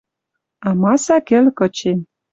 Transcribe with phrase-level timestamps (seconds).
[0.69, 1.99] Амаса кӹл кычен